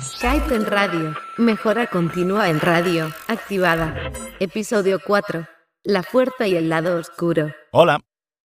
[0.00, 1.14] Skype en radio.
[1.36, 3.12] Mejora continua en radio.
[3.28, 3.94] Activada.
[4.40, 5.46] Episodio 4.
[5.84, 7.52] La fuerza y el lado oscuro.
[7.72, 8.00] Hola.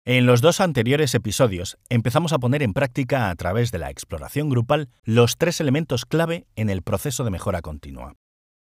[0.06, 4.50] En los dos anteriores episodios empezamos a poner en práctica a través de la exploración
[4.50, 8.16] grupal los tres elementos clave en el proceso de mejora continua.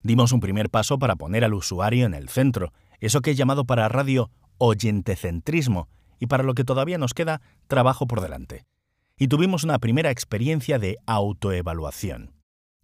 [0.03, 3.65] Dimos un primer paso para poner al usuario en el centro, eso que he llamado
[3.65, 5.89] para radio oyentecentrismo,
[6.19, 8.67] y para lo que todavía nos queda trabajo por delante.
[9.17, 12.40] Y tuvimos una primera experiencia de autoevaluación.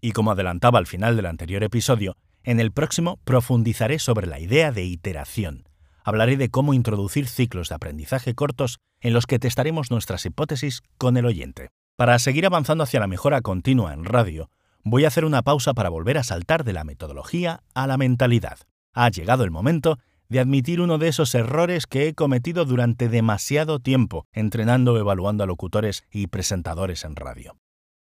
[0.06, 4.70] Y como adelantaba al final del anterior episodio, en el próximo profundizaré sobre la idea
[4.70, 5.64] de iteración.
[6.04, 11.16] Hablaré de cómo introducir ciclos de aprendizaje cortos en los que testaremos nuestras hipótesis con
[11.16, 11.70] el oyente.
[11.96, 14.48] Para seguir avanzando hacia la mejora continua en radio,
[14.84, 18.60] voy a hacer una pausa para volver a saltar de la metodología a la mentalidad.
[18.92, 19.98] Ha llegado el momento
[20.28, 25.42] de admitir uno de esos errores que he cometido durante demasiado tiempo entrenando o evaluando
[25.42, 27.56] a locutores y presentadores en radio.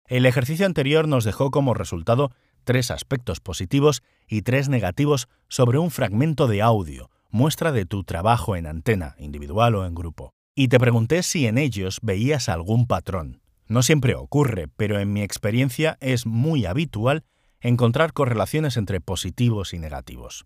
[0.07, 2.31] El ejercicio anterior nos dejó como resultado
[2.63, 8.55] tres aspectos positivos y tres negativos sobre un fragmento de audio, muestra de tu trabajo
[8.55, 10.33] en antena, individual o en grupo.
[10.55, 13.41] Y te pregunté si en ellos veías algún patrón.
[13.67, 17.25] No siempre ocurre, pero en mi experiencia es muy habitual
[17.59, 20.45] encontrar correlaciones entre positivos y negativos.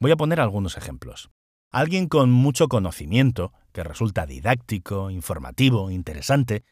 [0.00, 1.30] Voy a poner algunos ejemplos.
[1.70, 6.62] Alguien con mucho conocimiento, que resulta didáctico, informativo, interesante,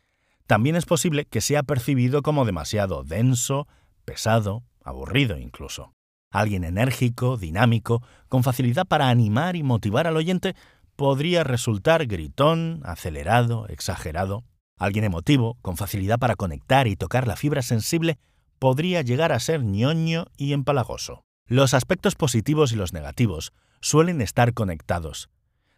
[0.47, 3.67] también es posible que sea percibido como demasiado denso,
[4.05, 5.93] pesado, aburrido incluso.
[6.31, 10.55] Alguien enérgico, dinámico, con facilidad para animar y motivar al oyente,
[10.95, 14.45] podría resultar gritón, acelerado, exagerado.
[14.79, 18.19] Alguien emotivo, con facilidad para conectar y tocar la fibra sensible,
[18.59, 21.23] podría llegar a ser ñoño y empalagoso.
[21.47, 25.29] Los aspectos positivos y los negativos suelen estar conectados.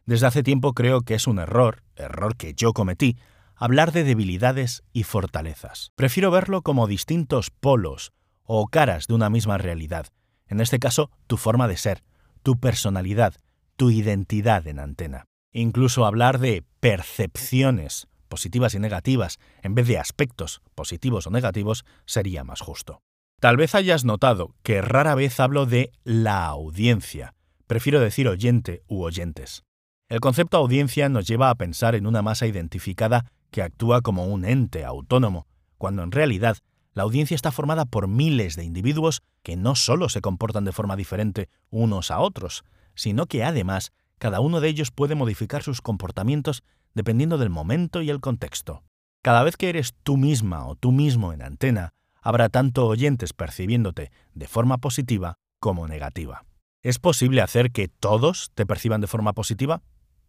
[0.07, 3.19] Desde hace tiempo creo que es un error, error que yo cometí,
[3.59, 5.91] hablar de debilidades y fortalezas.
[5.97, 8.13] Prefiero verlo como distintos polos
[8.45, 10.07] o caras de una misma realidad.
[10.47, 12.03] En este caso, tu forma de ser,
[12.43, 13.35] tu personalidad,
[13.77, 15.25] tu identidad en antena.
[15.53, 22.45] Incluso hablar de percepciones positivas y negativas en vez de aspectos positivos o negativos sería
[22.45, 23.01] más justo.
[23.41, 27.35] Tal vez hayas notado que rara vez hablo de la audiencia.
[27.67, 29.63] Prefiero decir oyente u oyentes.
[30.09, 34.45] El concepto audiencia nos lleva a pensar en una masa identificada que actúa como un
[34.45, 35.47] ente autónomo,
[35.79, 36.59] cuando en realidad
[36.93, 40.97] la audiencia está formada por miles de individuos que no solo se comportan de forma
[40.97, 42.65] diferente unos a otros,
[42.95, 46.65] sino que además cada uno de ellos puede modificar sus comportamientos
[46.95, 48.83] dependiendo del momento y el contexto.
[49.23, 54.11] Cada vez que eres tú misma o tú mismo en antena, habrá tanto oyentes percibiéndote
[54.35, 56.45] de forma positiva como negativa.
[56.83, 59.83] ¿Es posible hacer que todos te perciban de forma positiva?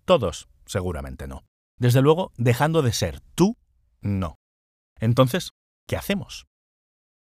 [0.06, 1.49] Todos, seguramente no.
[1.80, 3.58] Desde luego, dejando de ser tú,
[4.02, 4.36] no.
[5.00, 5.52] Entonces,
[5.88, 6.46] ¿qué hacemos?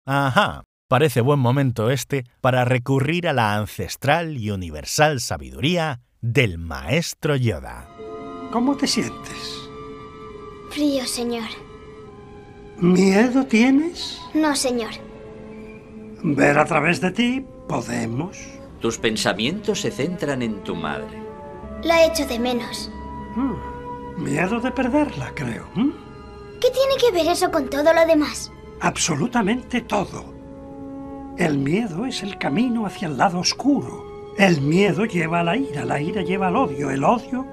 [0.06, 7.36] Ajá, parece buen momento este para recurrir a la ancestral y universal sabiduría del maestro
[7.36, 7.88] Yoda.
[8.50, 9.68] ¿Cómo te sientes?
[10.70, 11.48] Frío, señor.
[12.78, 14.18] ¿Miedo tienes?
[14.32, 14.92] No, señor.
[16.22, 18.38] Ver a través de ti podemos.
[18.80, 21.22] Tus pensamientos se centran en tu madre.
[21.82, 22.90] La echo de menos.
[23.34, 23.54] Hmm,
[24.18, 25.68] Miedo de perderla, creo.
[25.74, 28.50] ¿Qué tiene que ver eso con todo lo demás?
[28.80, 30.34] Absolutamente todo.
[31.38, 34.34] El miedo es el camino hacia el lado oscuro.
[34.36, 37.46] El miedo lleva a la ira, la ira lleva al odio, el odio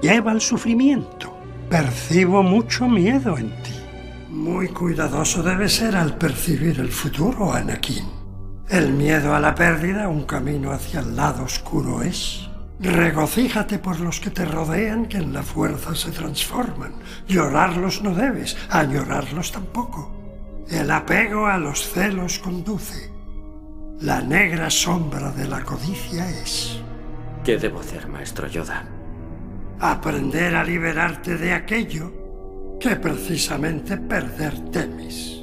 [0.00, 1.36] lleva al sufrimiento.
[1.68, 3.74] Percibo mucho miedo en ti.
[4.30, 8.04] Muy cuidadoso debe ser al percibir el futuro, Anakin.
[8.68, 12.47] El miedo a la pérdida, un camino hacia el lado oscuro es.
[12.80, 16.92] Regocíjate por los que te rodean, que en la fuerza se transforman.
[17.26, 20.14] Llorarlos no debes, añorarlos tampoco.
[20.70, 23.10] El apego a los celos conduce.
[24.00, 26.80] La negra sombra de la codicia es.
[27.44, 28.86] ¿Qué debo hacer, maestro Yoda?
[29.80, 32.12] Aprender a liberarte de aquello
[32.78, 35.42] que precisamente perder temes.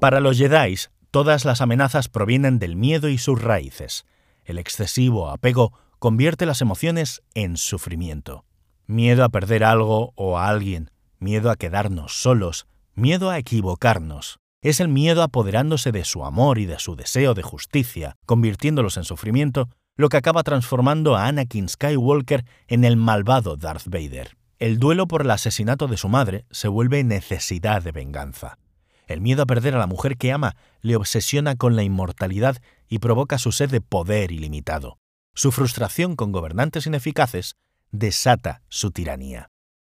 [0.00, 0.74] Para los Jedi,
[1.12, 4.04] todas las amenazas provienen del miedo y sus raíces.
[4.44, 5.72] El excesivo apego
[6.02, 8.44] convierte las emociones en sufrimiento.
[8.88, 10.90] Miedo a perder algo o a alguien,
[11.20, 12.66] miedo a quedarnos solos,
[12.96, 14.40] miedo a equivocarnos.
[14.62, 19.04] Es el miedo apoderándose de su amor y de su deseo de justicia, convirtiéndolos en
[19.04, 24.36] sufrimiento, lo que acaba transformando a Anakin Skywalker en el malvado Darth Vader.
[24.58, 28.58] El duelo por el asesinato de su madre se vuelve necesidad de venganza.
[29.06, 32.56] El miedo a perder a la mujer que ama le obsesiona con la inmortalidad
[32.88, 34.98] y provoca su sed de poder ilimitado.
[35.34, 37.56] Su frustración con gobernantes ineficaces
[37.90, 39.48] desata su tiranía.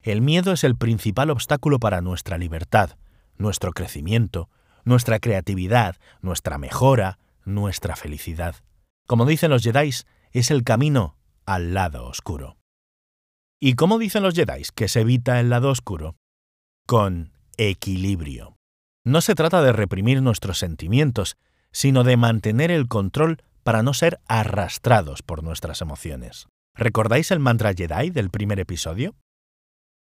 [0.01, 2.91] El miedo es el principal obstáculo para nuestra libertad,
[3.37, 4.49] nuestro crecimiento,
[4.85, 8.55] nuestra creatividad, nuestra mejora, nuestra felicidad.
[9.07, 9.91] Como dicen los Jedi,
[10.31, 12.57] es el camino al lado oscuro.
[13.59, 16.15] ¿Y cómo dicen los Jedi que se evita el lado oscuro?
[16.85, 18.57] Con equilibrio.
[19.03, 21.37] No se trata de reprimir nuestros sentimientos,
[21.71, 26.47] sino de mantener el control para no ser arrastrados por nuestras emociones.
[26.75, 29.15] ¿Recordáis el mantra Jedi del primer episodio?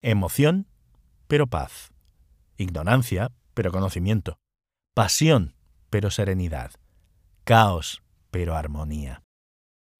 [0.02, 0.68] Emoción,
[1.30, 1.94] pero paz.
[2.58, 4.38] Ignorancia, pero conocimiento.
[4.94, 5.56] Pasión,
[5.90, 6.72] pero serenidad.
[7.46, 9.24] Caos, pero armonía.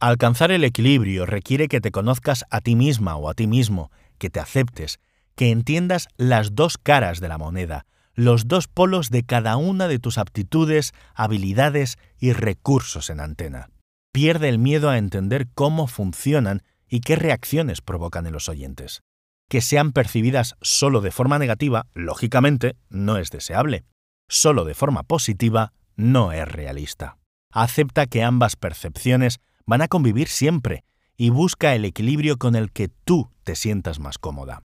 [0.02, 4.30] Alcanzar el equilibrio requiere que te conozcas a ti misma o a ti mismo, que
[4.30, 5.00] te aceptes,
[5.36, 7.86] que entiendas las dos caras de la moneda,
[8.18, 13.70] los dos polos de cada una de tus aptitudes, habilidades y recursos en antena.
[14.12, 19.04] Pierde el miedo a entender cómo funcionan y qué reacciones provocan en los oyentes.
[19.50, 23.86] Que sean percibidas solo de forma negativa, lógicamente, no es deseable.
[24.28, 27.20] Solo de forma positiva, no es realista.
[27.54, 30.84] Acepta que ambas percepciones van a convivir siempre
[31.18, 34.64] y busca el equilibrio con el que tú te sientas más cómoda.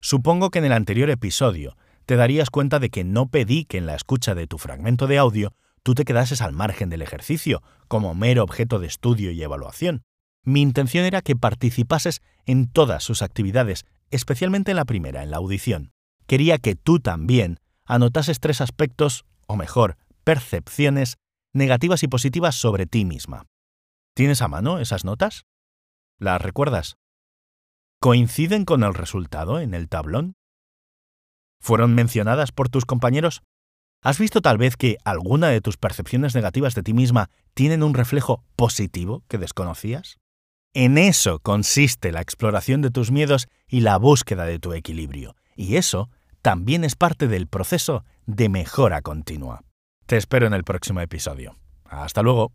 [0.00, 1.76] Supongo que en el anterior episodio
[2.06, 5.18] te darías cuenta de que no pedí que en la escucha de tu fragmento de
[5.18, 10.02] audio tú te quedases al margen del ejercicio, como mero objeto de estudio y evaluación.
[10.44, 15.36] Mi intención era que participases en todas sus actividades, especialmente en la primera, en la
[15.36, 15.92] audición.
[16.26, 21.16] Quería que tú también anotases tres aspectos, o mejor, percepciones,
[21.52, 23.46] negativas y positivas sobre ti misma.
[24.14, 25.44] ¿Tienes a mano esas notas?
[26.18, 26.96] ¿Las recuerdas?
[28.00, 30.34] ¿Coinciden con el resultado en el tablón?
[31.62, 33.42] ¿Fueron mencionadas por tus compañeros?
[34.02, 37.94] ¿Has visto tal vez que alguna de tus percepciones negativas de ti misma tienen un
[37.94, 40.18] reflejo positivo que desconocías?
[40.74, 45.76] En eso consiste la exploración de tus miedos y la búsqueda de tu equilibrio, y
[45.76, 46.10] eso
[46.40, 49.62] también es parte del proceso de mejora continua.
[50.06, 51.56] Te espero en el próximo episodio.
[51.84, 52.52] Hasta luego.